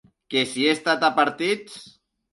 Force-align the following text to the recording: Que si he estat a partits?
Que 0.33 0.41
si 0.53 0.63
he 0.69 0.71
estat 0.77 1.05
a 1.09 1.11
partits? 1.21 1.77